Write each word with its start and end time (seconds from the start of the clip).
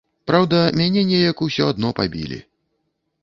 Праўда, 0.29 0.61
мяне 0.79 1.03
неяк 1.09 1.43
усё 1.47 1.67
адно 1.73 1.91
пабілі. 1.99 2.39